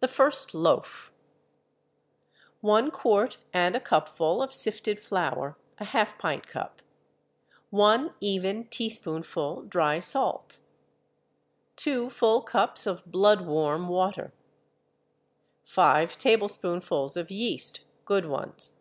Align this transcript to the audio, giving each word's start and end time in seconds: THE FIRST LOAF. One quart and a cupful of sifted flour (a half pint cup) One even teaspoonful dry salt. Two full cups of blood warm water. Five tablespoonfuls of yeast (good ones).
THE 0.00 0.08
FIRST 0.08 0.54
LOAF. 0.56 1.12
One 2.60 2.90
quart 2.90 3.36
and 3.52 3.76
a 3.76 3.80
cupful 3.80 4.42
of 4.42 4.52
sifted 4.52 4.98
flour 4.98 5.56
(a 5.78 5.84
half 5.84 6.18
pint 6.18 6.48
cup) 6.48 6.82
One 7.70 8.14
even 8.18 8.66
teaspoonful 8.66 9.66
dry 9.68 10.00
salt. 10.00 10.58
Two 11.76 12.10
full 12.10 12.42
cups 12.42 12.88
of 12.88 13.06
blood 13.06 13.42
warm 13.42 13.86
water. 13.86 14.32
Five 15.64 16.18
tablespoonfuls 16.18 17.16
of 17.16 17.30
yeast 17.30 17.82
(good 18.06 18.26
ones). 18.26 18.80